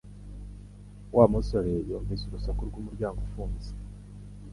[1.15, 3.69] Wa musore yumvise urusaku rw'umuryango ufunze